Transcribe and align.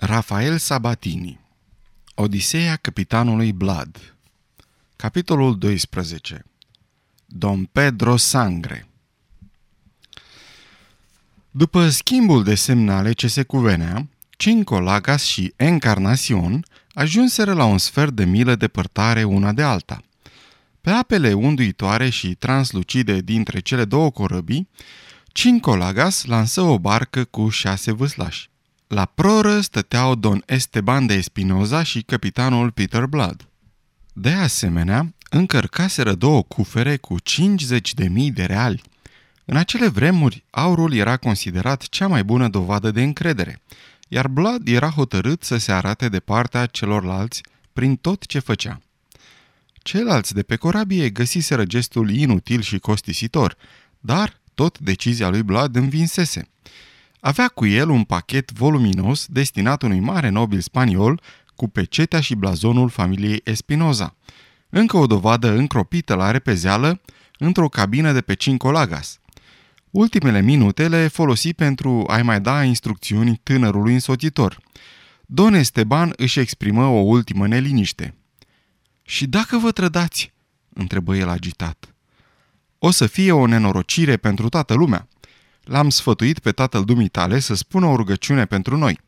Rafael 0.00 0.58
Sabatini 0.58 1.40
Odiseea 2.14 2.76
capitanului 2.76 3.52
Blood 3.52 4.14
Capitolul 4.96 5.58
12 5.58 6.44
Don 7.26 7.64
Pedro 7.64 8.16
Sangre 8.16 8.88
După 11.50 11.88
schimbul 11.88 12.44
de 12.44 12.54
semnale 12.54 13.12
ce 13.12 13.28
se 13.28 13.42
cuvenea, 13.42 14.08
Cinco 14.30 14.80
Lagas 14.80 15.22
și 15.24 15.52
Encarnacion 15.56 16.64
ajunseră 16.92 17.52
la 17.52 17.64
un 17.64 17.78
sfert 17.78 18.12
de 18.12 18.24
milă 18.24 18.54
depărtare 18.54 19.24
una 19.24 19.52
de 19.52 19.62
alta. 19.62 20.02
Pe 20.80 20.90
apele 20.90 21.32
unduitoare 21.32 22.08
și 22.08 22.34
translucide 22.34 23.20
dintre 23.20 23.60
cele 23.60 23.84
două 23.84 24.10
corăbii, 24.10 24.68
Cinco 25.32 25.76
Lagas 25.76 26.24
lansă 26.24 26.60
o 26.60 26.78
barcă 26.78 27.24
cu 27.24 27.48
șase 27.48 27.92
vâslași. 27.92 28.50
La 28.88 29.04
proră 29.04 29.60
stăteau 29.60 30.14
don 30.14 30.42
Esteban 30.46 31.06
de 31.06 31.14
Espinoza 31.14 31.82
și 31.82 32.02
capitanul 32.02 32.70
Peter 32.70 33.06
Blood. 33.06 33.48
De 34.12 34.30
asemenea, 34.30 35.14
încărcaseră 35.30 36.14
două 36.14 36.42
cufere 36.42 36.96
cu 36.96 37.16
50.000 37.20 38.32
de 38.32 38.44
reali. 38.44 38.82
În 39.44 39.56
acele 39.56 39.88
vremuri, 39.88 40.44
aurul 40.50 40.94
era 40.94 41.16
considerat 41.16 41.82
cea 41.82 42.06
mai 42.06 42.24
bună 42.24 42.48
dovadă 42.48 42.90
de 42.90 43.02
încredere, 43.02 43.60
iar 44.08 44.28
Blood 44.28 44.68
era 44.68 44.88
hotărât 44.88 45.42
să 45.42 45.56
se 45.56 45.72
arate 45.72 46.08
de 46.08 46.20
partea 46.20 46.66
celorlalți 46.66 47.42
prin 47.72 47.96
tot 47.96 48.26
ce 48.26 48.38
făcea. 48.38 48.80
Ceilalți 49.72 50.34
de 50.34 50.42
pe 50.42 50.56
corabie 50.56 51.10
găsiseră 51.10 51.64
gestul 51.64 52.10
inutil 52.10 52.60
și 52.60 52.78
costisitor, 52.78 53.56
dar 54.00 54.40
tot 54.54 54.78
decizia 54.78 55.28
lui 55.28 55.42
Blood 55.42 55.76
învinsese– 55.76 56.48
avea 57.20 57.48
cu 57.48 57.66
el 57.66 57.88
un 57.88 58.04
pachet 58.04 58.52
voluminos 58.52 59.26
destinat 59.26 59.82
unui 59.82 60.00
mare 60.00 60.28
nobil 60.28 60.60
spaniol 60.60 61.20
cu 61.56 61.68
pecetea 61.68 62.20
și 62.20 62.34
blazonul 62.34 62.88
familiei 62.88 63.40
Espinoza. 63.44 64.14
Încă 64.68 64.96
o 64.96 65.06
dovadă 65.06 65.56
încropită 65.56 66.14
la 66.14 66.30
repezeală 66.30 67.00
într-o 67.38 67.68
cabină 67.68 68.12
de 68.12 68.20
pe 68.20 68.34
Cinco 68.34 68.70
Lagas. 68.70 69.20
Ultimele 69.90 70.40
minute 70.40 70.88
le 70.88 71.08
folosi 71.08 71.54
pentru 71.54 72.04
a-i 72.06 72.22
mai 72.22 72.40
da 72.40 72.64
instrucțiuni 72.64 73.40
tânărului 73.42 73.92
însoțitor. 73.92 74.60
Don 75.26 75.54
Esteban 75.54 76.12
își 76.16 76.38
exprimă 76.38 76.84
o 76.84 77.00
ultimă 77.00 77.46
neliniște. 77.46 78.14
Și 79.02 79.26
dacă 79.26 79.58
vă 79.58 79.70
trădați?" 79.70 80.32
întrebă 80.74 81.16
el 81.16 81.28
agitat. 81.28 81.94
O 82.78 82.90
să 82.90 83.06
fie 83.06 83.32
o 83.32 83.46
nenorocire 83.46 84.16
pentru 84.16 84.48
toată 84.48 84.74
lumea. 84.74 85.08
L-am 85.68 85.90
sfătuit 85.90 86.38
pe 86.38 86.52
tatăl 86.52 86.84
dumitale 86.84 87.38
să 87.38 87.54
spună 87.54 87.86
o 87.86 87.96
rugăciune 87.96 88.44
pentru 88.44 88.76
noi. 88.76 89.00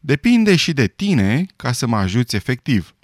Depinde 0.00 0.56
și 0.56 0.72
de 0.72 0.86
tine 0.86 1.46
ca 1.56 1.72
să 1.72 1.86
mă 1.86 1.96
ajuți 1.96 2.36
efectiv. 2.36 2.94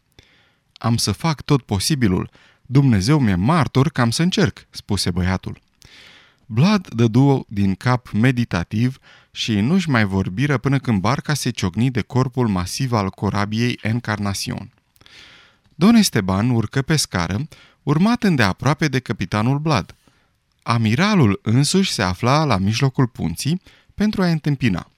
Am 0.73 0.97
să 0.97 1.13
fac 1.13 1.43
tot 1.43 1.63
posibilul. 1.63 2.31
Dumnezeu 2.63 3.19
mi-e 3.19 3.35
martor 3.35 3.91
că 3.91 4.01
am 4.01 4.11
să 4.11 4.23
încerc, 4.23 4.67
spuse 4.71 5.11
băiatul. 5.11 5.61
Vlad 6.47 6.89
dădu 6.89 7.47
din 7.49 7.75
cap 7.75 8.11
meditativ 8.11 8.99
și 9.31 9.61
nu-și 9.61 9.91
mai 9.91 10.05
vorbiră 10.05 10.59
până 10.59 10.79
când 10.79 11.01
barca 11.01 11.35
se 11.35 11.51
ciocni 11.51 11.91
de 11.91 12.01
corpul 12.01 12.49
masiv 12.49 12.93
al 12.93 13.11
corabiei 13.11 13.79
Encarnacion. 13.83 14.73
Don 15.75 15.95
Esteban 15.95 16.51
urcă 16.51 16.83
pe 16.83 16.97
scară, 16.97 17.49
urmat 17.83 18.23
îndeaproape 18.23 18.89
de 18.89 18.99
capitanul 18.99 19.59
Blad– 19.59 19.95
Amiralul 20.67 21.41
însuși 21.43 21.93
se 21.93 22.03
afla 22.03 22.45
la 22.45 22.57
mijlocul 22.57 23.07
punții 23.07 23.63
pentru 23.95 24.23
a 24.23 24.27
întâmpina. 24.27 24.91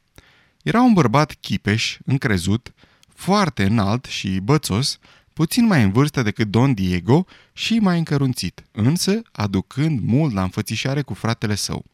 Era 0.63 0.83
un 0.83 0.93
bărbat 0.93 1.33
chipeș, 1.41 1.99
încrezut, 2.05 2.73
foarte 3.15 3.65
înalt 3.65 4.05
și 4.05 4.41
bățos, 4.43 4.99
puțin 5.33 5.67
mai 5.67 5.83
în 5.83 5.93
vârstă 5.93 6.23
decât 6.23 6.49
Don 6.49 6.75
Diego 6.75 7.25
și 7.53 7.79
mai 7.79 7.99
încărunțit, 7.99 8.65
însă 8.73 9.23
aducând 9.33 10.01
mult 10.01 10.33
la 10.33 10.43
înfățișare 10.43 11.03
cu 11.03 11.15
fratele 11.15 11.55
său. 11.55 11.85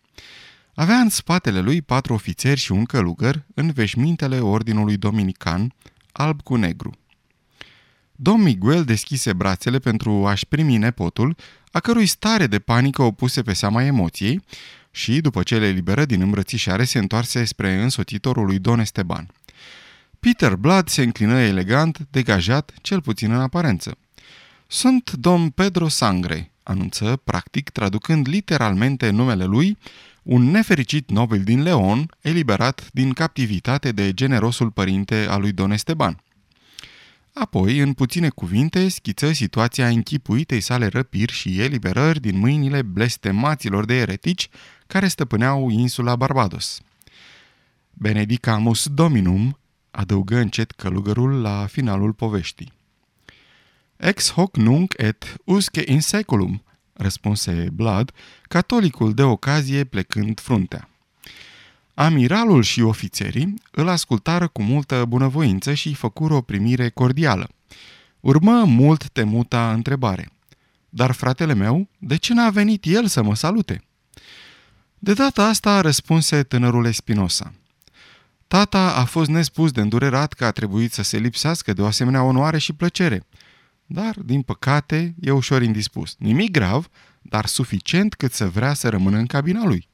Avea 0.74 0.96
în 0.96 1.08
spatele 1.08 1.60
lui 1.60 1.82
patru 1.82 2.14
ofițeri 2.14 2.60
și 2.60 2.72
un 2.72 2.84
călugăr 2.84 3.44
în 3.54 3.70
veșmintele 3.70 4.40
ordinului 4.40 4.96
dominican, 4.96 5.74
alb 6.12 6.42
cu 6.42 6.56
negru. 6.56 6.96
Don 8.12 8.42
Miguel 8.42 8.84
deschise 8.84 9.32
brațele 9.32 9.78
pentru 9.78 10.26
a-și 10.26 10.46
primi 10.46 10.76
nepotul, 10.76 11.36
a 11.72 11.80
cărui 11.80 12.06
stare 12.06 12.46
de 12.46 12.58
panică 12.58 13.02
o 13.02 13.10
puse 13.10 13.42
pe 13.42 13.52
seama 13.52 13.82
emoției 13.82 14.42
și, 14.90 15.20
după 15.20 15.42
ce 15.42 15.58
le 15.58 15.66
eliberă 15.66 16.04
din 16.04 16.20
îmbrățișare, 16.20 16.84
se 16.84 16.98
întoarse 16.98 17.44
spre 17.44 17.82
însoțitorul 17.82 18.46
lui 18.46 18.58
Don 18.58 18.78
Esteban. 18.78 19.28
Peter 20.20 20.54
Blood 20.54 20.88
se 20.88 21.02
înclină 21.02 21.38
elegant, 21.38 21.98
degajat, 22.10 22.72
cel 22.82 23.02
puțin 23.02 23.32
în 23.32 23.40
aparență. 23.40 23.96
Sunt 24.66 25.12
domn 25.12 25.50
Pedro 25.50 25.88
Sangre, 25.88 26.50
anunță, 26.62 27.20
practic, 27.24 27.70
traducând 27.70 28.28
literalmente 28.28 29.10
numele 29.10 29.44
lui, 29.44 29.78
un 30.22 30.50
nefericit 30.50 31.10
nobil 31.10 31.42
din 31.42 31.62
Leon, 31.62 32.10
eliberat 32.20 32.88
din 32.92 33.12
captivitate 33.12 33.92
de 33.92 34.12
generosul 34.12 34.70
părinte 34.70 35.26
al 35.28 35.40
lui 35.40 35.52
Don 35.52 35.70
Esteban. 35.70 36.22
Apoi, 37.34 37.78
în 37.78 37.92
puține 37.92 38.28
cuvinte, 38.28 38.88
schiță 38.88 39.32
situația 39.32 39.88
închipuitei 39.88 40.60
sale 40.60 40.86
răpiri 40.86 41.32
și 41.32 41.60
eliberări 41.60 42.20
din 42.20 42.38
mâinile 42.38 42.82
blestemaților 42.82 43.84
de 43.84 43.94
eretici 43.94 44.48
care 44.86 45.08
stăpâneau 45.08 45.70
insula 45.70 46.16
Barbados. 46.16 46.80
Benedicamus 47.90 48.88
Dominum, 48.88 49.58
adăugă 49.90 50.36
încet 50.36 50.70
călugărul 50.70 51.40
la 51.40 51.66
finalul 51.66 52.12
poveștii. 52.12 52.72
Ex 53.96 54.32
hoc 54.32 54.56
nunc 54.56 54.94
et 54.96 55.36
usque 55.44 55.82
in 55.86 56.00
seculum, 56.00 56.62
răspunse 56.92 57.68
Blood, 57.72 58.12
catolicul 58.42 59.14
de 59.14 59.22
ocazie 59.22 59.84
plecând 59.84 60.40
fruntea. 60.40 60.91
Amiralul 61.94 62.62
și 62.62 62.80
ofițerii 62.80 63.54
îl 63.70 63.88
ascultară 63.88 64.48
cu 64.48 64.62
multă 64.62 65.04
bunăvoință 65.08 65.74
și 65.74 65.88
îi 65.88 65.94
făcură 65.94 66.34
o 66.34 66.40
primire 66.40 66.88
cordială. 66.88 67.48
Urmă 68.20 68.64
mult 68.64 69.08
temuta 69.08 69.72
întrebare. 69.72 70.32
Dar 70.88 71.10
fratele 71.10 71.54
meu, 71.54 71.88
de 71.98 72.16
ce 72.16 72.34
n-a 72.34 72.50
venit 72.50 72.84
el 72.84 73.06
să 73.06 73.22
mă 73.22 73.34
salute? 73.34 73.84
De 74.98 75.12
data 75.12 75.46
asta 75.46 75.80
răspunse 75.80 76.42
tânărul 76.42 76.86
Espinosa. 76.86 77.52
Tata 78.48 78.94
a 78.94 79.04
fost 79.04 79.30
nespus 79.30 79.70
de 79.70 79.80
îndurerat 79.80 80.32
că 80.32 80.44
a 80.44 80.50
trebuit 80.50 80.92
să 80.92 81.02
se 81.02 81.18
lipsească 81.18 81.72
de 81.72 81.82
o 81.82 81.86
asemenea 81.86 82.22
onoare 82.22 82.58
și 82.58 82.72
plăcere. 82.72 83.26
Dar, 83.86 84.14
din 84.24 84.42
păcate, 84.42 85.14
e 85.20 85.30
ușor 85.30 85.62
indispus. 85.62 86.14
Nimic 86.18 86.50
grav, 86.50 86.88
dar 87.22 87.46
suficient 87.46 88.14
cât 88.14 88.32
să 88.32 88.48
vrea 88.48 88.74
să 88.74 88.88
rămână 88.88 89.16
în 89.16 89.26
cabina 89.26 89.64
lui. 89.64 89.88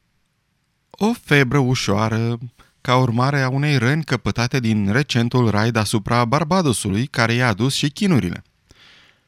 O 1.01 1.13
febră 1.13 1.59
ușoară, 1.59 2.39
ca 2.81 2.97
urmare 2.97 3.41
a 3.41 3.49
unei 3.49 3.77
răni 3.77 4.05
căpătate 4.05 4.61
din 4.61 4.93
recentul 4.93 5.51
raid 5.51 5.77
asupra 5.77 6.25
Barbadosului, 6.25 7.07
care 7.07 7.33
i-a 7.33 7.49
adus 7.49 7.75
și 7.75 7.89
chinurile. 7.89 8.43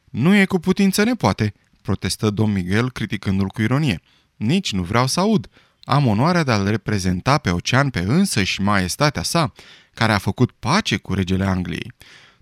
Nu 0.09 0.35
e 0.35 0.45
cu 0.45 0.59
putință 0.59 1.03
nepoate, 1.03 1.53
protestă 1.81 2.29
domn 2.29 2.53
Miguel 2.53 2.91
criticându-l 2.91 3.47
cu 3.47 3.61
ironie. 3.61 4.01
Nici 4.35 4.71
nu 4.71 4.83
vreau 4.83 5.07
să 5.07 5.19
aud. 5.19 5.49
Am 5.83 6.07
onoarea 6.07 6.43
de 6.43 6.51
a-l 6.51 6.67
reprezenta 6.67 7.37
pe 7.37 7.49
ocean 7.49 7.89
pe 7.89 7.99
însăși 7.99 8.61
maestatea 8.61 9.23
sa, 9.23 9.53
care 9.93 10.11
a 10.11 10.17
făcut 10.17 10.51
pace 10.51 10.97
cu 10.97 11.13
regele 11.13 11.45
Angliei. 11.45 11.91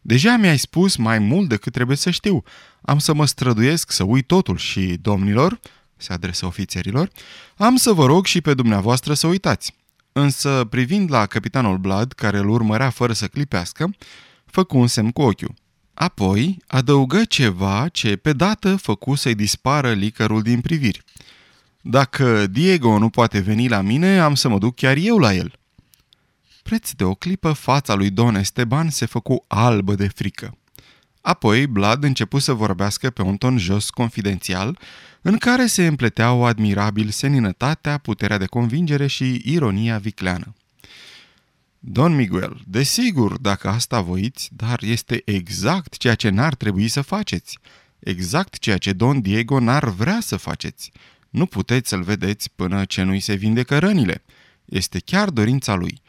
Deja 0.02 0.38
mi-ai 0.38 0.58
spus 0.58 0.96
mai 0.96 1.20
mult 1.20 1.50
decât 1.50 1.74
trebuie 1.74 1.98
să 1.98 2.10
știu. 2.10 2.44
Am 2.82 3.00
să 3.00 3.14
mă 3.14 3.26
străduiesc 3.26 3.92
să 3.92 4.04
uit 4.04 4.28
totul 4.28 4.58
și, 4.58 4.98
domnilor, 5.02 5.60
se 6.00 6.14
adresă 6.14 6.46
ofițerilor, 6.46 7.10
am 7.58 7.76
să 7.76 7.92
vă 7.92 8.06
rog 8.06 8.26
și 8.26 8.42
pe 8.42 8.54
dumneavoastră 8.54 9.14
să 9.14 9.28
uitați. 9.28 9.76
Însă, 10.12 10.68
privind 10.70 11.12
la 11.12 11.26
capitanul 11.26 11.78
Blood, 11.78 12.14
care 12.14 12.38
îl 12.38 12.50
urmărea 12.50 12.90
fără 12.90 13.14
să 13.14 13.28
clipească, 13.28 13.90
făcu 14.46 14.78
un 14.78 14.88
semn 14.88 15.12
cu 15.12 15.22
ochiul. 15.22 15.54
Apoi 15.94 16.58
adăugă 16.68 17.24
ceva 17.24 17.88
ce 17.88 18.16
pe 18.16 18.34
dată 18.34 18.76
făcu 18.76 19.16
să-i 19.16 19.36
dispară 19.36 19.92
licărul 19.92 20.42
din 20.42 20.62
priviri. 20.62 21.04
Dacă 21.82 22.48
Diego 22.48 22.98
nu 22.98 23.10
poate 23.10 23.40
veni 23.40 23.68
la 23.68 23.82
mine, 23.82 24.20
am 24.20 24.36
să 24.36 24.50
mă 24.50 24.58
duc 24.58 24.76
chiar 24.76 24.98
eu 24.98 25.18
la 25.18 25.34
el. 25.34 25.54
Preț 26.64 26.92
de 26.92 27.04
o 27.04 27.14
clipă, 27.14 27.52
fața 27.52 27.94
lui 27.94 28.10
Don 28.10 28.36
Esteban 28.36 28.90
se 28.90 29.06
făcu 29.06 29.46
albă 29.48 29.96
de 29.96 30.08
frică. 30.08 30.58
Apoi, 31.22 31.68
Blood 31.68 32.04
început 32.04 32.42
să 32.42 32.54
vorbească 32.54 33.10
pe 33.10 33.22
un 33.22 33.38
ton 33.38 33.58
jos, 33.58 33.90
confidențial, 33.90 34.80
în 35.22 35.38
care 35.38 35.66
se 35.66 35.86
împleteau 35.86 36.46
admirabil 36.46 37.10
seninătatea, 37.10 37.98
puterea 37.98 38.38
de 38.38 38.46
convingere 38.46 39.08
și 39.08 39.42
ironia 39.46 39.98
vicleană. 39.98 40.54
Don 41.80 42.16
Miguel, 42.16 42.62
desigur, 42.68 43.38
dacă 43.38 43.68
asta 43.68 44.02
voiți, 44.02 44.50
dar 44.52 44.84
este 44.84 45.22
exact 45.26 45.98
ceea 45.98 46.16
ce 46.16 46.30
n-ar 46.30 46.56
trebui 46.56 46.88
să 46.88 47.02
faceți. 47.02 47.58
Exact 48.00 48.58
ceea 48.58 48.78
ce 48.78 48.94
Don 48.94 49.22
Diego 49.22 49.60
n-ar 49.60 49.90
vrea 49.90 50.20
să 50.22 50.36
faceți. 50.38 50.92
Nu 51.30 51.46
puteți 51.46 51.90
să-l 51.90 52.04
vedeți 52.04 52.52
până 52.56 52.86
ce 52.86 53.04
nu-i 53.04 53.20
se 53.20 53.34
vindecă 53.34 53.80
rănile. 53.80 54.24
Este 54.66 55.00
chiar 55.00 55.30
dorința 55.30 55.76
lui. 55.76 56.02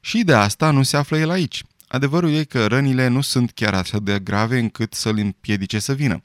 Și 0.00 0.22
de 0.22 0.34
asta 0.34 0.70
nu 0.70 0.82
se 0.82 0.96
află 0.96 1.18
el 1.18 1.30
aici. 1.30 1.64
Adevărul 1.88 2.30
e 2.30 2.44
că 2.44 2.66
rănile 2.66 3.08
nu 3.08 3.20
sunt 3.20 3.50
chiar 3.50 3.74
atât 3.74 4.04
de 4.04 4.18
grave 4.18 4.58
încât 4.58 4.94
să-l 4.94 5.18
împiedice 5.18 5.78
să 5.78 5.94
vină. 5.94 6.22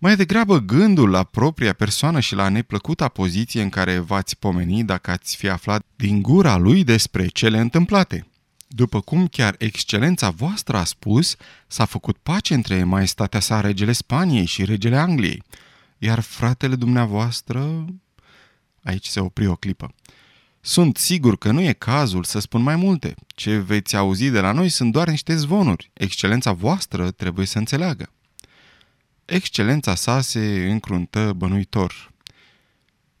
Mai 0.00 0.16
degrabă 0.16 0.58
gândul 0.58 1.10
la 1.10 1.24
propria 1.24 1.72
persoană 1.72 2.20
și 2.20 2.34
la 2.34 2.48
neplăcuta 2.48 3.08
poziție 3.08 3.62
în 3.62 3.68
care 3.68 3.98
v-ați 3.98 4.36
pomeni 4.36 4.84
dacă 4.84 5.10
ați 5.10 5.36
fi 5.36 5.48
aflat 5.48 5.84
din 5.96 6.22
gura 6.22 6.56
lui 6.56 6.84
despre 6.84 7.26
cele 7.26 7.58
întâmplate. 7.58 8.26
După 8.68 9.00
cum 9.00 9.26
chiar 9.26 9.54
excelența 9.58 10.30
voastră 10.30 10.76
a 10.76 10.84
spus, 10.84 11.36
s-a 11.66 11.84
făcut 11.84 12.16
pace 12.16 12.54
între 12.54 12.84
maestatea 12.84 13.40
sa 13.40 13.60
regele 13.60 13.92
Spaniei 13.92 14.44
și 14.44 14.64
regele 14.64 14.96
Angliei. 14.96 15.42
Iar 15.98 16.20
fratele 16.20 16.74
dumneavoastră... 16.76 17.84
Aici 18.82 19.06
se 19.06 19.20
opri 19.20 19.46
o 19.46 19.54
clipă. 19.54 19.94
Sunt 20.60 20.96
sigur 20.96 21.38
că 21.38 21.50
nu 21.50 21.60
e 21.60 21.72
cazul 21.72 22.24
să 22.24 22.38
spun 22.38 22.62
mai 22.62 22.76
multe. 22.76 23.14
Ce 23.26 23.58
veți 23.58 23.96
auzi 23.96 24.30
de 24.30 24.40
la 24.40 24.52
noi 24.52 24.68
sunt 24.68 24.92
doar 24.92 25.08
niște 25.08 25.36
zvonuri. 25.36 25.90
Excelența 25.92 26.52
voastră 26.52 27.10
trebuie 27.10 27.46
să 27.46 27.58
înțeleagă. 27.58 28.12
Excelența 29.30 29.94
sa 29.94 30.20
se 30.20 30.66
încruntă 30.70 31.32
bănuitor. 31.36 32.12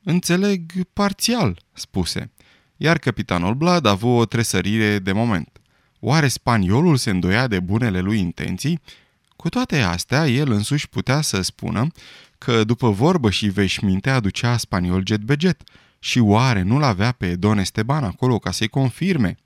Înțeleg 0.02 0.72
parțial, 0.92 1.62
spuse, 1.72 2.30
iar 2.76 2.98
capitanul 2.98 3.54
Blad 3.54 3.86
a 3.86 3.90
avut 3.90 4.18
o 4.18 4.24
tresărire 4.24 4.98
de 4.98 5.12
moment. 5.12 5.60
Oare 6.00 6.28
spaniolul 6.28 6.96
se 6.96 7.10
îndoia 7.10 7.46
de 7.46 7.60
bunele 7.60 8.00
lui 8.00 8.18
intenții? 8.18 8.80
Cu 9.36 9.48
toate 9.48 9.80
astea, 9.80 10.26
el 10.26 10.50
însuși 10.50 10.88
putea 10.88 11.20
să 11.20 11.40
spună 11.40 11.86
că 12.38 12.64
după 12.64 12.90
vorbă 12.90 13.30
și 13.30 13.48
veșminte 13.48 14.10
aducea 14.10 14.56
spaniol 14.56 15.02
jet 15.06 15.20
beget 15.20 15.62
și 15.98 16.18
oare 16.18 16.62
nu-l 16.62 16.82
avea 16.82 17.12
pe 17.12 17.36
Don 17.36 17.58
Esteban 17.58 18.04
acolo 18.04 18.38
ca 18.38 18.50
să-i 18.50 18.68
confirme? 18.68 19.36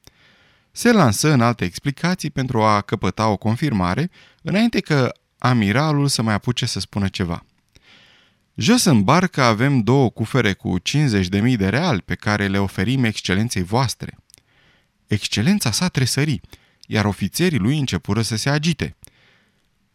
Se 0.70 0.92
lansă 0.92 1.32
în 1.32 1.40
alte 1.40 1.64
explicații 1.64 2.30
pentru 2.30 2.62
a 2.62 2.80
căpăta 2.80 3.28
o 3.28 3.36
confirmare, 3.36 4.10
înainte 4.42 4.80
că 4.80 5.12
amiralul 5.42 6.08
să 6.08 6.22
mai 6.22 6.34
apuce 6.34 6.66
să 6.66 6.80
spună 6.80 7.08
ceva. 7.08 7.44
Jos 8.54 8.84
în 8.84 9.02
barcă 9.02 9.42
avem 9.42 9.80
două 9.80 10.10
cufere 10.10 10.52
cu 10.52 10.80
50.000 10.80 11.56
de 11.56 11.68
real 11.68 12.00
pe 12.00 12.14
care 12.14 12.46
le 12.46 12.58
oferim 12.58 13.04
excelenței 13.04 13.62
voastre. 13.62 14.18
Excelența 15.06 15.70
sa 15.70 15.88
tresări, 15.88 16.40
iar 16.86 17.04
ofițerii 17.04 17.58
lui 17.58 17.78
începură 17.78 18.22
să 18.22 18.36
se 18.36 18.50
agite. 18.50 18.96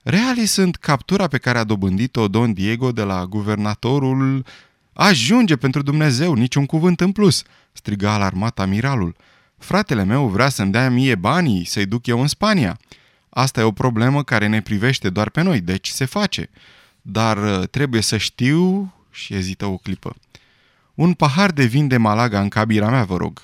Reale 0.04 0.46
sunt 0.46 0.76
captura 0.76 1.28
pe 1.28 1.38
care 1.38 1.58
a 1.58 1.64
dobândit-o 1.64 2.28
Don 2.28 2.54
Diego 2.54 2.92
de 2.92 3.04
la 3.04 3.26
guvernatorul... 3.26 4.46
Ajunge 4.94 5.56
pentru 5.56 5.82
Dumnezeu, 5.82 6.34
niciun 6.34 6.66
cuvânt 6.66 7.02
în 7.02 7.12
plus, 7.12 7.44
striga 7.72 8.14
alarmat 8.14 8.60
amiralul. 8.60 9.16
Fratele 9.58 10.04
meu 10.04 10.28
vrea 10.28 10.50
să-mi 10.50 10.72
dea 10.72 10.90
mie 10.90 11.16
banii, 11.16 11.66
să-i 11.66 11.86
duc 11.86 12.08
eu 12.08 12.22
în 12.22 12.28
Spania. 12.28 12.80
Asta 13.38 13.60
e 13.60 13.64
o 13.64 13.72
problemă 13.72 14.24
care 14.24 14.48
ne 14.48 14.62
privește 14.62 15.10
doar 15.10 15.30
pe 15.30 15.42
noi, 15.42 15.62
deci 15.62 15.88
se 15.88 16.06
face. 16.06 16.50
Dar 17.02 17.38
uh, 17.38 17.68
trebuie 17.68 18.02
să 18.02 18.18
știu... 18.18 18.94
și 19.12 19.34
ezită 19.34 19.66
o 19.66 19.78
clipă. 19.78 20.16
Un 20.94 21.14
pahar 21.14 21.52
de 21.52 21.66
vin 21.66 21.88
de 21.88 21.98
Malaga 21.98 22.42
în 22.42 22.50
cabina 22.50 22.90
mea, 22.90 23.04
vă 23.04 23.18
rog. 23.18 23.42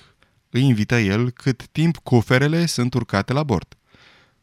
Îi 0.49 0.63
invită 0.63 0.99
el 0.99 1.29
cât 1.29 1.67
timp 1.71 1.97
cuferele 1.97 2.65
sunt 2.65 2.93
urcate 2.93 3.33
la 3.33 3.43
bord. 3.43 3.77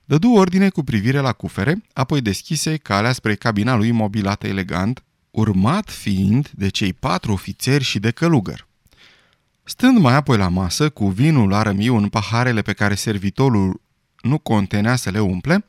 Dădu 0.04 0.30
ordine 0.30 0.68
cu 0.68 0.82
privire 0.82 1.18
la 1.18 1.32
cufere, 1.32 1.82
apoi 1.92 2.20
deschise 2.20 2.76
calea 2.76 3.12
spre 3.12 3.34
cabina 3.34 3.74
lui 3.74 3.90
mobilată 3.90 4.46
elegant, 4.46 5.04
urmat 5.30 5.90
fiind 5.90 6.50
de 6.54 6.68
cei 6.68 6.92
patru 6.92 7.32
ofițeri 7.32 7.84
și 7.84 7.98
de 7.98 8.10
călugăr. 8.10 8.66
Stând 9.64 9.98
mai 9.98 10.14
apoi 10.14 10.36
la 10.36 10.48
masă, 10.48 10.88
cu 10.88 11.08
vinul 11.08 11.52
arămiu 11.52 11.96
în 11.96 12.08
paharele 12.08 12.62
pe 12.62 12.72
care 12.72 12.94
servitorul 12.94 13.80
nu 14.22 14.38
contenea 14.38 14.96
să 14.96 15.10
le 15.10 15.20
umple, 15.20 15.64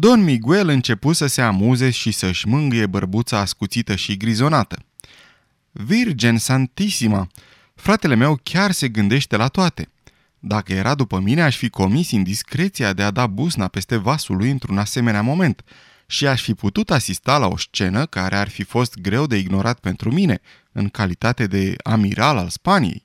Don 0.00 0.22
Miguel 0.22 0.68
începu 0.68 1.12
să 1.12 1.26
se 1.26 1.42
amuze 1.42 1.90
și 1.90 2.10
să-și 2.10 2.46
mângâie 2.46 2.86
bărbuța 2.86 3.38
ascuțită 3.38 3.96
și 3.96 4.16
grizonată. 4.16 4.84
Virgen 5.70 6.38
Santisima! 6.38 7.28
Fratele 7.74 8.14
meu 8.14 8.40
chiar 8.42 8.70
se 8.70 8.88
gândește 8.88 9.36
la 9.36 9.48
toate. 9.48 9.88
Dacă 10.38 10.72
era 10.72 10.94
după 10.94 11.20
mine, 11.20 11.42
aș 11.42 11.56
fi 11.56 11.68
comis 11.68 12.10
indiscreția 12.10 12.92
de 12.92 13.02
a 13.02 13.10
da 13.10 13.26
busna 13.26 13.68
peste 13.68 13.96
vasul 13.96 14.36
lui 14.36 14.50
într-un 14.50 14.78
asemenea 14.78 15.22
moment 15.22 15.64
și 16.06 16.26
aș 16.26 16.42
fi 16.42 16.54
putut 16.54 16.90
asista 16.90 17.38
la 17.38 17.46
o 17.46 17.56
scenă 17.56 18.06
care 18.06 18.36
ar 18.36 18.48
fi 18.48 18.62
fost 18.62 18.98
greu 19.00 19.26
de 19.26 19.36
ignorat 19.36 19.80
pentru 19.80 20.12
mine, 20.12 20.40
în 20.72 20.88
calitate 20.88 21.46
de 21.46 21.74
amiral 21.82 22.36
al 22.36 22.48
Spaniei. 22.48 23.04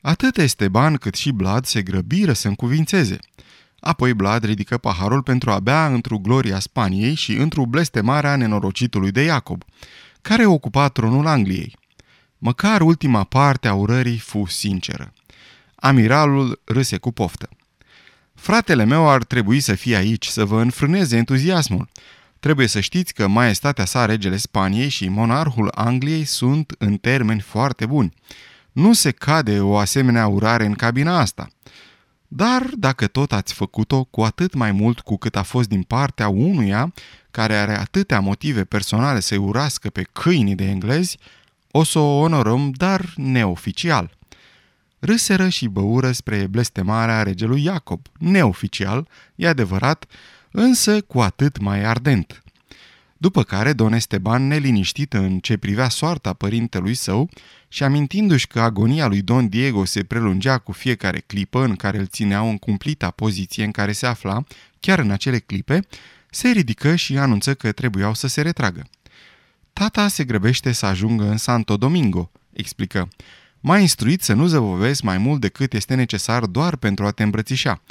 Atât 0.00 0.36
Esteban 0.36 0.96
cât 0.96 1.14
și 1.14 1.30
Blad 1.30 1.64
se 1.64 1.82
grăbiră 1.82 2.32
să 2.32 2.48
încuvințeze– 2.48 3.18
Apoi 3.80 4.14
Blad 4.14 4.44
ridică 4.44 4.78
paharul 4.78 5.22
pentru 5.22 5.50
a 5.50 5.60
bea 5.60 5.86
într-o 5.86 6.18
gloria 6.18 6.58
Spaniei 6.58 7.14
și 7.14 7.32
într-o 7.32 7.66
blestemarea 7.66 8.36
nenorocitului 8.36 9.10
de 9.10 9.22
Iacob, 9.22 9.64
care 10.22 10.46
ocupa 10.46 10.88
tronul 10.88 11.26
Angliei. 11.26 11.76
Măcar 12.38 12.80
ultima 12.80 13.24
parte 13.24 13.68
a 13.68 13.74
urării 13.74 14.18
fu 14.18 14.44
sinceră. 14.48 15.12
Amiralul 15.74 16.60
râse 16.64 16.96
cu 16.96 17.12
poftă. 17.12 17.48
Fratele 18.34 18.84
meu 18.84 19.08
ar 19.08 19.24
trebui 19.24 19.60
să 19.60 19.74
fie 19.74 19.96
aici, 19.96 20.26
să 20.26 20.44
vă 20.44 20.60
înfrâneze 20.60 21.16
entuziasmul. 21.16 21.88
Trebuie 22.40 22.66
să 22.66 22.80
știți 22.80 23.14
că 23.14 23.26
maestatea 23.26 23.84
sa 23.84 24.04
regele 24.04 24.36
Spaniei 24.36 24.88
și 24.88 25.08
monarhul 25.08 25.70
Angliei 25.74 26.24
sunt 26.24 26.74
în 26.78 26.96
termeni 26.96 27.40
foarte 27.40 27.86
buni. 27.86 28.14
Nu 28.72 28.92
se 28.92 29.10
cade 29.10 29.60
o 29.60 29.76
asemenea 29.76 30.26
urare 30.26 30.64
în 30.64 30.74
cabina 30.74 31.18
asta. 31.20 31.48
Dar 32.36 32.62
dacă 32.74 33.06
tot 33.06 33.32
ați 33.32 33.54
făcut-o, 33.54 34.04
cu 34.04 34.22
atât 34.22 34.54
mai 34.54 34.72
mult 34.72 35.00
cu 35.00 35.16
cât 35.16 35.36
a 35.36 35.42
fost 35.42 35.68
din 35.68 35.82
partea 35.82 36.28
unuia 36.28 36.92
care 37.30 37.54
are 37.54 37.78
atâtea 37.78 38.20
motive 38.20 38.64
personale 38.64 39.20
să-i 39.20 39.38
urască 39.38 39.90
pe 39.90 40.02
câinii 40.12 40.54
de 40.54 40.64
englezi, 40.64 41.18
o 41.70 41.84
să 41.84 41.98
o 41.98 42.18
onorăm, 42.18 42.70
dar 42.70 43.12
neoficial. 43.14 44.16
Râseră 44.98 45.48
și 45.48 45.66
băură 45.66 46.12
spre 46.12 46.46
blestemarea 46.46 47.22
regelui 47.22 47.64
Iacob, 47.64 48.06
neoficial, 48.18 49.08
e 49.34 49.48
adevărat, 49.48 50.04
însă 50.50 51.00
cu 51.00 51.20
atât 51.20 51.58
mai 51.58 51.84
ardent. 51.84 52.42
După 53.16 53.42
care 53.42 53.72
Don 53.72 53.92
Esteban, 53.92 54.46
neliniștit 54.46 55.12
în 55.12 55.38
ce 55.38 55.56
privea 55.56 55.88
soarta 55.88 56.32
părintelui 56.32 56.94
său 56.94 57.28
și 57.76 57.82
amintindu-și 57.82 58.46
că 58.46 58.60
agonia 58.60 59.06
lui 59.06 59.22
Don 59.22 59.48
Diego 59.48 59.84
se 59.84 60.04
prelungea 60.04 60.58
cu 60.58 60.72
fiecare 60.72 61.22
clipă 61.26 61.64
în 61.64 61.76
care 61.76 61.98
îl 61.98 62.06
țineau 62.06 62.48
în 62.48 62.58
cumplita 62.58 63.10
poziție 63.10 63.64
în 63.64 63.70
care 63.70 63.92
se 63.92 64.06
afla, 64.06 64.44
chiar 64.80 64.98
în 64.98 65.10
acele 65.10 65.38
clipe, 65.38 65.86
se 66.30 66.48
ridică 66.48 66.94
și 66.94 67.18
anunță 67.18 67.54
că 67.54 67.72
trebuiau 67.72 68.14
să 68.14 68.26
se 68.26 68.42
retragă. 68.42 68.88
Tata 69.72 70.08
se 70.08 70.24
grăbește 70.24 70.72
să 70.72 70.86
ajungă 70.86 71.28
în 71.28 71.36
Santo 71.36 71.76
Domingo, 71.76 72.30
explică. 72.52 73.08
M-a 73.60 73.78
instruit 73.78 74.22
să 74.22 74.32
nu 74.32 74.46
zăvovesc 74.46 75.02
mai 75.02 75.18
mult 75.18 75.40
decât 75.40 75.72
este 75.72 75.94
necesar 75.94 76.44
doar 76.44 76.76
pentru 76.76 77.06
a 77.06 77.10
te 77.10 77.22
îmbrățișa. 77.22 77.82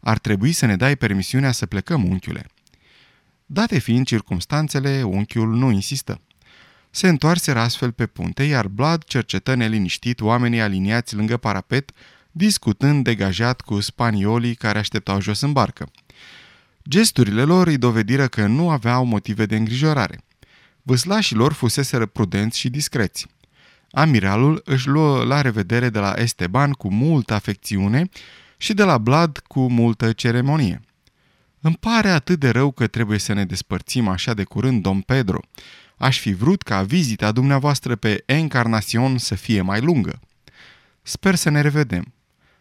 Ar 0.00 0.18
trebui 0.18 0.52
să 0.52 0.66
ne 0.66 0.76
dai 0.76 0.96
permisiunea 0.96 1.52
să 1.52 1.66
plecăm, 1.66 2.04
unchiule. 2.04 2.46
Date 3.46 3.78
fiind 3.78 4.06
circumstanțele, 4.06 5.02
unchiul 5.02 5.56
nu 5.56 5.70
insistă. 5.70 6.20
Se 6.94 7.08
întoarseră 7.08 7.58
astfel 7.58 7.92
pe 7.92 8.06
punte, 8.06 8.42
iar 8.42 8.68
Blad 8.68 9.04
cercetă 9.04 9.54
neliniștit 9.54 10.20
oamenii 10.20 10.60
aliniați 10.60 11.14
lângă 11.14 11.36
parapet, 11.36 11.90
discutând 12.30 13.04
degajat 13.04 13.60
cu 13.60 13.80
spaniolii 13.80 14.54
care 14.54 14.78
așteptau 14.78 15.20
jos 15.20 15.40
în 15.40 15.52
barcă. 15.52 15.90
Gesturile 16.88 17.42
lor 17.42 17.66
îi 17.66 17.78
dovediră 17.78 18.26
că 18.26 18.46
nu 18.46 18.70
aveau 18.70 19.04
motive 19.04 19.46
de 19.46 19.56
îngrijorare. 19.56 20.20
Vâslașii 20.82 21.36
lor 21.36 21.52
fuseseră 21.52 22.06
prudenți 22.06 22.58
și 22.58 22.70
discreți. 22.70 23.26
Amiralul 23.90 24.62
își 24.64 24.88
luă 24.88 25.24
la 25.24 25.40
revedere 25.40 25.88
de 25.88 25.98
la 25.98 26.14
Esteban 26.16 26.72
cu 26.72 26.92
multă 26.92 27.34
afecțiune 27.34 28.08
și 28.56 28.74
de 28.74 28.82
la 28.82 28.98
Blad 28.98 29.38
cu 29.38 29.70
multă 29.70 30.12
ceremonie. 30.12 30.80
Îmi 31.60 31.76
pare 31.80 32.08
atât 32.08 32.38
de 32.38 32.48
rău 32.48 32.70
că 32.70 32.86
trebuie 32.86 33.18
să 33.18 33.32
ne 33.32 33.44
despărțim 33.44 34.08
așa 34.08 34.34
de 34.34 34.44
curând, 34.44 34.82
domn 34.82 35.00
Pedro. 35.00 35.40
Aș 36.02 36.18
fi 36.18 36.32
vrut 36.32 36.62
ca 36.62 36.82
vizita 36.82 37.32
dumneavoastră 37.32 37.96
pe 37.96 38.22
Encarnacion 38.26 39.18
să 39.18 39.34
fie 39.34 39.60
mai 39.60 39.80
lungă. 39.80 40.20
Sper 41.02 41.34
să 41.34 41.50
ne 41.50 41.60
revedem. 41.60 42.14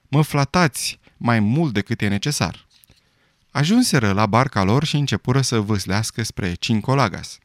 Mă 0.07 0.21
flatați 0.21 1.00
mai 1.17 1.39
mult 1.39 1.74
decât 1.74 2.01
e 2.01 2.07
necesar. 2.07 2.67
Ajunseră 3.51 4.12
la 4.12 4.25
barca 4.25 4.63
lor 4.63 4.83
și 4.83 4.95
începură 4.95 5.41
să 5.41 5.60
vâslească 5.60 6.24
spre 6.24 6.53
Cincolagas. 6.53 7.38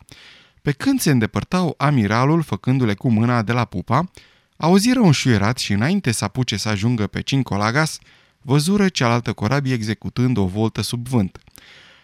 Pe 0.63 0.73
când 0.73 1.01
se 1.01 1.11
îndepărtau 1.11 1.75
amiralul 1.77 2.43
făcându-le 2.43 2.95
cu 2.95 3.11
mâna 3.11 3.43
de 3.43 3.53
la 3.53 3.65
pupa, 3.65 4.11
auziră 4.57 5.01
un 5.01 5.13
șuierat 5.13 5.59
și 5.59 5.73
înainte 5.73 6.13
să 6.13 6.25
apuce 6.25 6.57
să 6.57 6.69
ajungă 6.69 7.07
pe 7.07 7.21
Cincolagas, 7.21 7.99
văzură 8.41 8.89
cealaltă 8.89 9.33
corabie 9.33 9.75
executând 9.75 10.37
o 10.37 10.47
voltă 10.47 10.81
sub 10.81 11.09
vânt. 11.09 11.39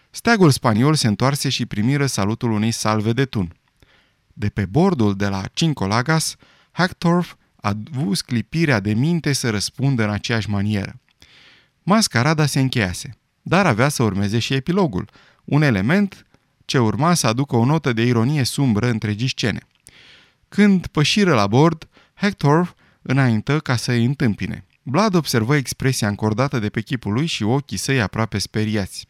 Steagul 0.09 0.51
spaniol 0.51 0.95
se 0.95 1.07
întoarse 1.07 1.49
și 1.49 1.65
primiră 1.65 2.05
salutul 2.05 2.51
unei 2.51 2.71
salve 2.71 3.13
de 3.13 3.25
tun. 3.25 3.55
De 4.33 4.49
pe 4.49 4.65
bordul 4.65 5.15
de 5.15 5.27
la 5.27 5.43
Cincolagas, 5.53 6.35
Hacktorf 6.71 7.33
a 7.55 7.73
avut 7.93 8.17
sclipirea 8.17 8.79
de 8.79 8.93
minte 8.93 9.33
să 9.33 9.49
răspundă 9.49 10.03
în 10.03 10.09
aceeași 10.09 10.49
manieră. 10.49 10.99
Mascarada 11.83 12.45
se 12.45 12.59
încheiase. 12.59 13.17
dar 13.41 13.65
avea 13.65 13.89
să 13.89 14.03
urmeze 14.03 14.39
și 14.39 14.53
epilogul, 14.53 15.09
un 15.43 15.61
element 15.61 16.25
ce 16.65 16.79
urma 16.79 17.13
să 17.13 17.27
aducă 17.27 17.55
o 17.55 17.65
notă 17.65 17.93
de 17.93 18.01
ironie 18.01 18.43
sumbră 18.43 18.89
întregii 18.89 19.27
scene. 19.27 19.59
Când 20.49 20.87
pășiră 20.87 21.33
la 21.33 21.47
bord, 21.47 21.87
Hector 22.13 22.75
înaintă 23.01 23.59
ca 23.59 23.75
să 23.75 23.91
îi 23.91 24.05
întâmpine. 24.05 24.65
Vlad 24.83 25.13
observă 25.13 25.55
expresia 25.55 26.07
încordată 26.07 26.59
de 26.59 26.69
pe 26.69 26.81
chipul 26.81 27.13
lui 27.13 27.25
și 27.25 27.43
ochii 27.43 27.77
săi 27.77 28.01
aproape 28.01 28.37
speriați. 28.37 29.07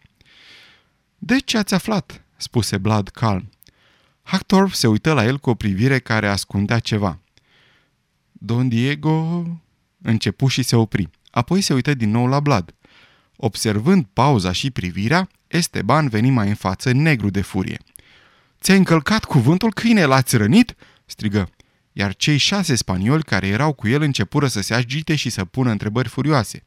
De 1.18 1.40
ce 1.40 1.58
ați 1.58 1.74
aflat?" 1.74 2.24
spuse 2.38 2.78
Vlad 2.78 3.10
calm. 3.10 3.53
Hector 4.24 4.72
se 4.72 4.88
uită 4.88 5.14
la 5.14 5.26
el 5.26 5.38
cu 5.38 5.50
o 5.50 5.54
privire 5.54 6.00
care 6.00 6.28
ascundea 6.28 6.80
ceva. 6.80 7.20
Don 8.32 8.68
Diego 8.68 9.44
începu 10.02 10.48
și 10.48 10.64
se 10.64 10.76
opri. 10.76 11.10
Apoi 11.32 11.62
se 11.62 11.74
uită 11.74 11.94
din 11.94 12.10
nou 12.10 12.28
la 12.28 12.40
Vlad. 12.40 12.74
Observând 13.36 14.06
pauza 14.14 14.52
și 14.52 14.72
privirea, 14.72 15.30
Esteban 15.48 16.08
veni 16.08 16.30
mai 16.30 16.48
în 16.48 16.56
față, 16.56 16.92
negru 16.92 17.30
de 17.30 17.42
furie. 17.42 17.78
Ți-ai 18.62 18.78
încălcat 18.78 19.26
cuvântul, 19.26 19.74
câine, 19.74 20.06
l-ați 20.06 20.38
rănit?" 20.38 20.76
strigă. 21.06 21.50
Iar 21.92 22.16
cei 22.16 22.38
șase 22.38 22.76
spanioli 22.76 23.24
care 23.24 23.48
erau 23.48 23.74
cu 23.74 23.88
el 23.88 24.02
începură 24.02 24.48
să 24.48 24.62
se 24.62 24.74
agite 24.74 25.16
și 25.16 25.30
să 25.30 25.46
pună 25.46 25.72
întrebări 25.72 26.10
furioase. 26.10 26.64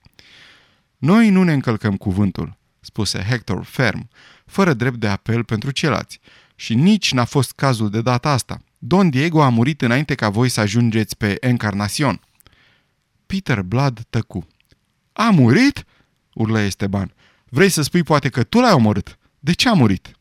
Noi 0.97 1.31
nu 1.31 1.43
ne 1.43 1.53
încălcăm 1.53 1.97
cuvântul," 1.97 2.57
spuse 2.81 3.19
Hector 3.29 3.65
ferm, 3.65 4.09
fără 4.47 4.73
drept 4.73 4.97
de 4.97 5.09
apel 5.09 5.45
pentru 5.45 5.71
ceilalți. 5.71 6.21
Și 6.57 6.75
nici 6.75 7.13
n-a 7.13 7.25
fost 7.25 7.53
cazul 7.53 7.91
de 7.91 8.01
data 8.01 8.31
asta. 8.31 8.59
Don 8.79 9.11
Diego 9.11 9.43
a 9.43 9.49
murit 9.49 9.83
înainte 9.83 10.15
ca 10.15 10.29
voi 10.29 10.49
să 10.49 10.61
ajungeți 10.61 11.17
pe 11.17 11.37
Encarnacion. 11.41 12.21
Peter 13.27 13.63
Blood 13.63 14.07
tăcu. 14.11 14.47
A 15.13 15.31
murit?" 15.31 15.85
urlă 16.35 16.61
Esteban. 16.61 17.15
Vrei 17.49 17.69
să 17.69 17.83
spui 17.83 18.03
poate 18.03 18.29
că 18.29 18.43
tu 18.43 18.59
l-ai 18.59 18.73
omorât? 18.73 19.19
De 19.39 19.53
ce 19.53 19.69
a 19.69 19.73
murit?" 19.73 20.17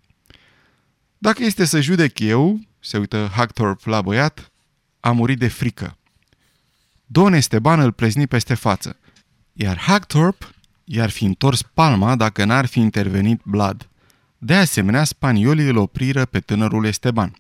Dacă 1.17 1.43
este 1.43 1.65
să 1.65 1.81
judec 1.81 2.19
eu, 2.19 2.59
se 2.79 2.97
uită 2.97 3.29
Hackthorpe 3.35 3.89
la 3.89 4.01
băiat, 4.01 4.51
a 4.99 5.11
murit 5.11 5.39
de 5.39 5.47
frică. 5.47 5.97
Don 7.05 7.33
Esteban 7.33 7.79
îl 7.79 7.91
plezni 7.91 8.27
peste 8.27 8.53
față, 8.53 8.97
iar 9.53 9.77
Hackthorpe 9.77 10.45
i-ar 10.83 11.09
fi 11.09 11.25
întors 11.25 11.61
palma 11.61 12.15
dacă 12.15 12.45
n-ar 12.45 12.65
fi 12.65 12.79
intervenit 12.79 13.41
Blood. 13.43 13.89
De 14.37 14.55
asemenea, 14.55 15.03
spaniolii 15.03 15.67
îl 15.67 15.77
opriră 15.77 16.25
pe 16.25 16.39
tânărul 16.39 16.85
Esteban. 16.85 17.35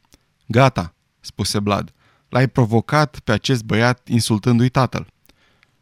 Gata, 0.45 0.93
spuse 1.19 1.59
Blood. 1.59 1.93
L-ai 2.29 2.47
provocat 2.47 3.19
pe 3.19 3.31
acest 3.31 3.63
băiat 3.63 4.07
insultându-i 4.07 4.69
tatăl. 4.69 5.07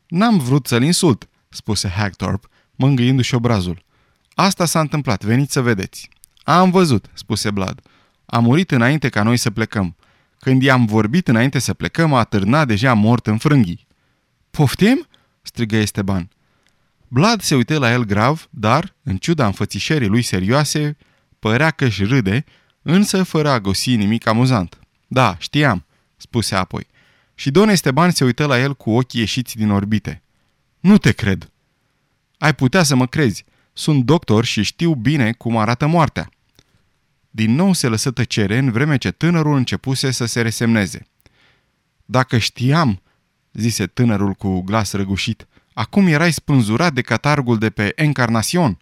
N-am 0.07 0.37
vrut 0.37 0.67
să-l 0.67 0.83
insult, 0.83 1.29
spuse 1.49 1.87
Hagthorpe, 1.87 2.47
mângâindu-și 2.75 3.35
obrazul. 3.35 3.83
Asta 4.33 4.65
s-a 4.65 4.79
întâmplat, 4.79 5.23
veniți 5.23 5.53
să 5.53 5.61
vedeți. 5.61 6.09
Am 6.43 6.71
văzut, 6.71 7.09
spuse 7.13 7.51
Blood. 7.51 7.81
A 8.25 8.39
murit 8.39 8.71
înainte 8.71 9.09
ca 9.09 9.23
noi 9.23 9.37
să 9.37 9.51
plecăm. 9.51 9.95
Când 10.39 10.61
i-am 10.61 10.85
vorbit 10.85 11.27
înainte 11.27 11.59
să 11.59 11.73
plecăm, 11.73 12.13
a 12.13 12.23
târnat 12.23 12.67
deja 12.67 12.93
mort 12.93 13.27
în 13.27 13.37
frânghii. 13.37 13.87
Poftim? 14.51 15.07
strigă 15.41 15.75
Esteban. 15.75 16.29
Blood 17.13 17.41
se 17.41 17.55
uită 17.55 17.77
la 17.77 17.91
el 17.91 18.03
grav, 18.03 18.47
dar, 18.49 18.95
în 19.03 19.17
ciuda 19.17 19.45
înfățișării 19.45 20.07
lui 20.07 20.21
serioase, 20.21 20.97
părea 21.39 21.71
că 21.71 21.85
își 21.85 22.03
râde, 22.03 22.43
însă 22.81 23.23
fără 23.23 23.49
a 23.49 23.59
găsi 23.59 23.95
nimic 23.95 24.27
amuzant. 24.27 24.79
Da, 25.07 25.35
știam, 25.39 25.85
spuse 26.17 26.55
apoi. 26.55 26.87
Și 27.35 27.51
Don 27.51 27.69
Esteban 27.69 28.11
se 28.11 28.23
uită 28.23 28.45
la 28.45 28.59
el 28.59 28.75
cu 28.75 28.91
ochii 28.91 29.19
ieșiți 29.19 29.57
din 29.57 29.69
orbite. 29.69 30.21
Nu 30.79 30.97
te 30.97 31.11
cred. 31.11 31.51
Ai 32.37 32.55
putea 32.55 32.83
să 32.83 32.95
mă 32.95 33.07
crezi. 33.07 33.45
Sunt 33.73 34.03
doctor 34.03 34.45
și 34.45 34.63
știu 34.63 34.93
bine 34.93 35.31
cum 35.31 35.57
arată 35.57 35.87
moartea. 35.87 36.29
Din 37.29 37.55
nou 37.55 37.73
se 37.73 37.87
lăsă 37.87 38.11
tăcere 38.11 38.57
în 38.57 38.71
vreme 38.71 38.97
ce 38.97 39.11
tânărul 39.11 39.55
începuse 39.55 40.11
să 40.11 40.25
se 40.25 40.41
resemneze. 40.41 41.07
Dacă 42.05 42.37
știam, 42.37 43.01
zise 43.51 43.87
tânărul 43.87 44.33
cu 44.33 44.61
glas 44.61 44.91
răgușit, 44.91 45.47
acum 45.73 46.07
erai 46.07 46.31
spânzurat 46.31 46.93
de 46.93 47.01
catargul 47.01 47.57
de 47.57 47.69
pe 47.69 47.91
Encarnacion. 47.95 48.77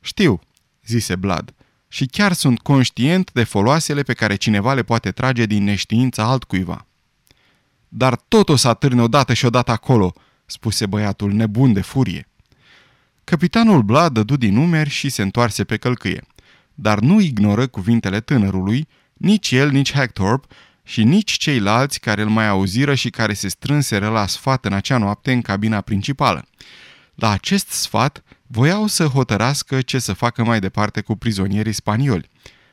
Știu, 0.00 0.40
zise 0.86 1.16
Blad, 1.16 1.54
și 1.88 2.06
chiar 2.06 2.32
sunt 2.32 2.60
conștient 2.60 3.32
de 3.32 3.44
foloasele 3.44 4.02
pe 4.02 4.12
care 4.12 4.34
cineva 4.34 4.74
le 4.74 4.82
poate 4.82 5.10
trage 5.10 5.46
din 5.46 5.64
neștiința 5.64 6.24
altcuiva. 6.24 6.86
Dar 7.88 8.16
tot 8.28 8.48
o 8.48 8.56
să 8.56 8.68
atârne 8.68 9.02
odată 9.02 9.32
și 9.34 9.44
odată 9.44 9.70
acolo, 9.70 10.12
spuse 10.46 10.86
băiatul 10.86 11.32
nebun 11.32 11.72
de 11.72 11.80
furie. 11.80 12.28
Capitanul 13.24 13.82
Blad 13.82 14.12
dădu 14.12 14.36
din 14.36 14.54
numeri 14.54 14.90
și 14.90 15.08
se 15.08 15.22
întoarse 15.22 15.64
pe 15.64 15.76
călcâie, 15.76 16.24
dar 16.74 16.98
nu 16.98 17.20
ignoră 17.20 17.66
cuvintele 17.66 18.20
tânărului, 18.20 18.88
nici 19.12 19.50
el, 19.50 19.70
nici 19.70 19.92
Hectorp 19.92 20.52
și 20.88 21.04
nici 21.04 21.32
ceilalți 21.32 22.00
care 22.00 22.22
îl 22.22 22.28
mai 22.28 22.48
auziră 22.48 22.94
și 22.94 23.10
care 23.10 23.32
se 23.32 23.48
strânseră 23.48 24.08
la 24.08 24.26
sfat 24.26 24.64
în 24.64 24.72
acea 24.72 24.98
noapte 24.98 25.32
în 25.32 25.42
cabina 25.42 25.80
principală. 25.80 26.48
La 27.14 27.30
acest 27.30 27.68
sfat 27.68 28.22
voiau 28.46 28.86
să 28.86 29.04
hotărască 29.04 29.80
ce 29.80 29.98
să 29.98 30.12
facă 30.12 30.44
mai 30.44 30.60
departe 30.60 31.00
cu 31.00 31.16
prizonierii 31.16 31.72
spanioli. 31.72 32.30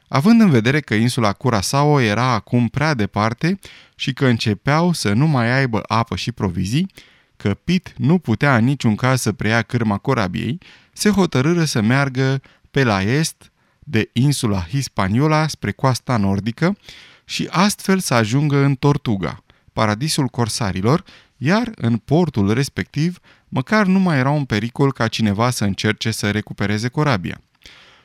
Având 0.08 0.42
în 0.42 0.50
vedere 0.50 0.80
că 0.80 0.94
insula 0.94 1.34
Curaçao 1.34 2.02
era 2.02 2.32
acum 2.32 2.68
prea 2.68 2.94
departe 2.94 3.60
și 3.96 4.14
că 4.14 4.26
începeau 4.26 4.94
să 4.94 5.14
nu 5.14 5.28
mai 5.28 5.58
aibă 5.58 5.84
apă 5.88 6.16
și 6.16 6.32
provizii, 6.32 6.92
că 7.38 7.54
Pit 7.54 7.94
nu 7.98 8.20
putea 8.20 8.58
în 8.58 8.64
niciun 8.64 8.96
caz 8.96 9.22
să 9.22 9.32
preia 9.32 9.62
cârma 9.62 9.98
corabiei, 9.98 10.58
se 10.94 11.10
hotărâră 11.10 11.64
să 11.64 11.82
meargă 11.82 12.42
pe 12.72 12.84
la 12.84 13.02
est 13.02 13.52
de 13.80 14.10
insula 14.14 14.66
Hispaniola 14.70 15.48
spre 15.48 15.72
coasta 15.72 16.18
nordică 16.18 16.78
și 17.26 17.48
astfel 17.52 18.00
să 18.00 18.14
ajungă 18.14 18.58
în 18.58 18.76
Tortuga, 18.76 19.44
paradisul 19.74 20.28
corsarilor, 20.28 21.04
iar 21.38 21.72
în 21.76 21.98
portul 21.98 22.54
respectiv 22.54 23.20
măcar 23.50 23.86
nu 23.86 24.00
mai 24.00 24.18
era 24.18 24.30
un 24.30 24.46
pericol 24.46 24.94
ca 24.94 25.08
cineva 25.08 25.50
să 25.50 25.64
încerce 25.64 26.12
să 26.12 26.32
recupereze 26.32 26.88
corabia. 26.88 27.42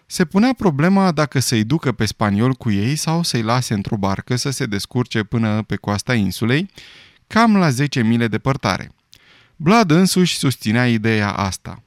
Se 0.07 0.25
punea 0.25 0.53
problema 0.57 1.13
dacă 1.13 1.39
să-i 1.39 1.65
ducă 1.65 1.93
pe 1.93 2.05
spaniol 2.05 2.53
cu 2.53 2.71
ei 2.71 2.97
sau 2.97 3.23
să-i 3.23 3.43
lase 3.43 3.75
într-o 3.75 3.97
barcă 3.97 4.37
să 4.37 4.51
se 4.51 4.67
descurce 4.67 5.23
până 5.23 5.63
pe 5.63 5.77
coasta 5.77 6.15
insulei, 6.15 6.71
cam 7.27 7.57
la 7.57 7.71
10 7.71 8.03
mile 8.03 8.29
departare. 8.29 8.93
Blad 9.57 9.91
însuși 9.91 10.37
susținea 10.37 10.89
ideea 10.89 11.33
asta. 11.33 11.83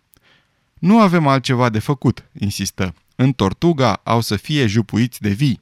Nu 0.73 0.99
avem 0.99 1.27
altceva 1.27 1.69
de 1.69 1.79
făcut, 1.79 2.25
insistă. 2.39 2.93
În 3.15 3.31
Tortuga 3.31 4.01
au 4.03 4.21
să 4.21 4.35
fie 4.35 4.67
jupuiți 4.67 5.21
de 5.21 5.29
vii. 5.29 5.59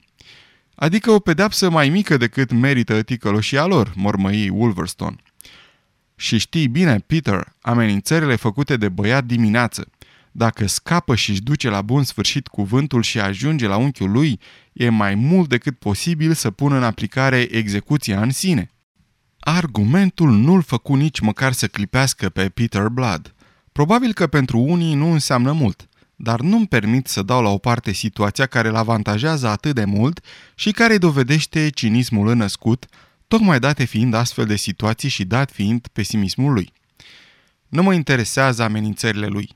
Adică 0.81 1.11
o 1.11 1.19
pedapsă 1.19 1.69
mai 1.69 1.89
mică 1.89 2.17
decât 2.17 2.51
merită 2.51 3.01
ticăloșia 3.01 3.65
lor, 3.65 3.93
mormăi 3.95 4.49
Wolverstone. 4.49 5.15
Și 6.15 6.37
știi 6.37 6.67
bine, 6.67 6.99
Peter, 6.99 7.55
amenințările 7.61 8.35
făcute 8.35 8.77
de 8.77 8.89
băiat 8.89 9.25
dimineață. 9.25 9.87
Dacă 10.31 10.67
scapă 10.67 11.15
și 11.15 11.29
își 11.29 11.41
duce 11.41 11.69
la 11.69 11.81
bun 11.81 12.03
sfârșit 12.03 12.47
cuvântul 12.47 13.01
și 13.01 13.19
ajunge 13.19 13.67
la 13.67 13.75
unchiul 13.75 14.11
lui, 14.11 14.39
e 14.73 14.89
mai 14.89 15.15
mult 15.15 15.49
decât 15.49 15.79
posibil 15.79 16.33
să 16.33 16.51
pună 16.51 16.75
în 16.75 16.83
aplicare 16.83 17.37
execuția 17.51 18.21
în 18.21 18.31
sine. 18.31 18.71
Argumentul 19.39 20.31
nu-l 20.31 20.61
făcu 20.61 20.95
nici 20.95 21.19
măcar 21.19 21.51
să 21.51 21.67
clipească 21.67 22.29
pe 22.29 22.49
Peter 22.49 22.87
Blood. 22.87 23.33
Probabil 23.71 24.13
că 24.13 24.27
pentru 24.27 24.59
unii 24.59 24.93
nu 24.93 25.11
înseamnă 25.11 25.51
mult, 25.51 25.89
dar 26.23 26.39
nu-mi 26.39 26.67
permit 26.67 27.07
să 27.07 27.21
dau 27.21 27.41
la 27.41 27.49
o 27.49 27.57
parte 27.57 27.91
situația 27.91 28.45
care 28.45 28.67
îl 28.67 28.75
avantajează 28.75 29.47
atât 29.47 29.75
de 29.75 29.85
mult 29.85 30.25
și 30.55 30.71
care 30.71 30.97
dovedește 30.97 31.69
cinismul 31.69 32.27
înăscut, 32.27 32.85
tocmai 33.27 33.59
date 33.59 33.83
fiind 33.83 34.13
astfel 34.13 34.45
de 34.45 34.55
situații 34.55 35.09
și 35.09 35.25
dat 35.25 35.51
fiind 35.51 35.87
pesimismul 35.93 36.53
lui. 36.53 36.73
Nu 37.67 37.83
mă 37.83 37.93
interesează 37.93 38.63
amenințările 38.63 39.27
lui. 39.27 39.49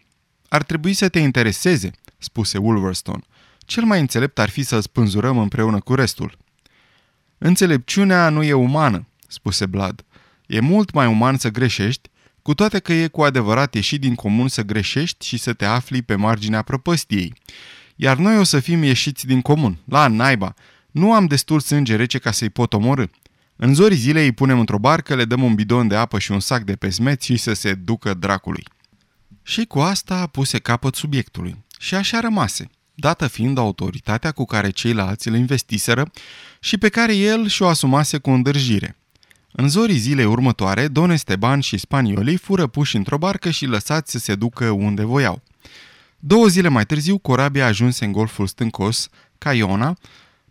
Ar 0.47 0.63
trebui 0.63 0.93
să 0.93 1.09
te 1.09 1.19
intereseze, 1.19 1.91
spuse 2.17 2.57
Wolverstone. 2.57 3.23
Cel 3.59 3.83
mai 3.83 3.99
înțelept 3.99 4.39
ar 4.39 4.49
fi 4.49 4.63
să 4.63 4.79
spânzurăm 4.79 5.37
împreună 5.37 5.79
cu 5.79 5.95
restul. 5.95 6.37
Înțelepciunea 7.37 8.29
nu 8.29 8.43
e 8.43 8.53
umană, 8.53 9.07
spuse 9.27 9.65
Blood. 9.65 10.05
E 10.47 10.59
mult 10.59 10.91
mai 10.91 11.07
uman 11.07 11.37
să 11.37 11.49
greșești, 11.49 12.09
cu 12.45 12.53
toate 12.53 12.79
că 12.79 12.93
e 12.93 13.07
cu 13.07 13.23
adevărat 13.23 13.73
ieșit 13.73 14.01
din 14.01 14.15
comun 14.15 14.47
să 14.47 14.61
greșești 14.61 15.27
și 15.27 15.37
să 15.37 15.53
te 15.53 15.65
afli 15.65 16.01
pe 16.01 16.15
marginea 16.15 16.61
prăpăstiei. 16.61 17.33
Iar 17.95 18.17
noi 18.17 18.37
o 18.37 18.43
să 18.43 18.59
fim 18.59 18.83
ieșiți 18.83 19.25
din 19.25 19.41
comun, 19.41 19.77
la 19.85 20.07
naiba. 20.07 20.53
Nu 20.91 21.13
am 21.13 21.25
destul 21.25 21.59
sânge 21.59 21.95
rece 21.95 22.17
ca 22.17 22.31
să-i 22.31 22.49
pot 22.49 22.73
omorâ. 22.73 23.05
În 23.55 23.73
zorii 23.73 23.97
zilei 23.97 24.25
îi 24.25 24.31
punem 24.31 24.59
într-o 24.59 24.79
barcă, 24.79 25.15
le 25.15 25.25
dăm 25.25 25.43
un 25.43 25.55
bidon 25.55 25.87
de 25.87 25.95
apă 25.95 26.19
și 26.19 26.31
un 26.31 26.39
sac 26.39 26.63
de 26.63 26.75
pesmeți 26.75 27.25
și 27.25 27.37
să 27.37 27.53
se 27.53 27.73
ducă 27.73 28.13
dracului. 28.13 28.63
Și 29.43 29.65
cu 29.65 29.79
asta 29.79 30.27
puse 30.27 30.59
capăt 30.59 30.95
subiectului. 30.95 31.63
Și 31.79 31.95
așa 31.95 32.19
rămase, 32.19 32.69
dată 32.93 33.27
fiind 33.27 33.57
autoritatea 33.57 34.31
cu 34.31 34.45
care 34.45 34.69
ceilalți 34.69 35.27
îl 35.27 35.35
investiseră 35.35 36.11
și 36.59 36.77
pe 36.77 36.89
care 36.89 37.15
el 37.15 37.47
și-o 37.47 37.67
asumase 37.67 38.17
cu 38.17 38.29
îndârjire. 38.29 38.95
În 39.57 39.69
zorii 39.69 39.97
zilei 39.97 40.25
următoare, 40.25 40.87
Don 40.87 41.09
Esteban 41.09 41.59
și 41.59 41.77
spaniolii 41.77 42.37
fură 42.37 42.67
puși 42.67 42.95
într-o 42.95 43.17
barcă 43.17 43.49
și 43.49 43.65
lăsați 43.65 44.11
să 44.11 44.17
se 44.17 44.35
ducă 44.35 44.69
unde 44.69 45.03
voiau. 45.03 45.41
Două 46.19 46.47
zile 46.47 46.67
mai 46.67 46.85
târziu, 46.85 47.17
corabia 47.17 47.65
ajunse 47.65 48.05
în 48.05 48.11
golful 48.11 48.47
stâncos, 48.47 49.09
Caiona, 49.37 49.97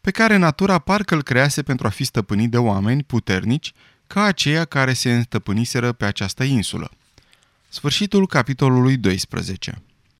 pe 0.00 0.10
care 0.10 0.36
natura 0.36 0.78
parcă 0.78 1.14
îl 1.14 1.22
crease 1.22 1.62
pentru 1.62 1.86
a 1.86 1.90
fi 1.90 2.04
stăpânit 2.04 2.50
de 2.50 2.58
oameni 2.58 3.02
puternici 3.02 3.72
ca 4.06 4.22
aceia 4.22 4.64
care 4.64 4.92
se 4.92 5.14
înstăpâniseră 5.14 5.92
pe 5.92 6.04
această 6.04 6.44
insulă. 6.44 6.90
Sfârșitul 7.68 8.26
capitolului 8.26 8.96
12 8.96 9.82